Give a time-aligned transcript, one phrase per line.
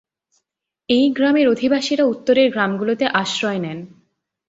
[0.89, 3.79] এই গ্রামের অধিবাসীরা উত্তরের গ্রামগুলিতে আশ্রয় নেন।